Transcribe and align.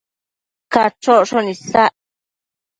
Cachocshon 0.73 1.51
isac 1.53 1.95